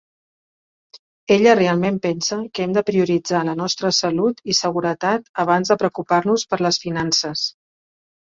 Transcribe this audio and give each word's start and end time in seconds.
Ella 1.35 1.51
realment 1.57 1.99
pensa 2.05 2.37
que 2.57 2.63
hem 2.63 2.73
de 2.77 2.83
prioritzar 2.87 3.41
la 3.49 3.53
nostra 3.59 3.91
salut 3.97 4.41
i 4.53 4.57
seguretat 4.61 5.29
abans 5.45 5.73
de 5.73 5.79
preocupar-nos 5.83 6.47
per 6.55 6.61
les 6.67 6.81
finances. 6.87 7.45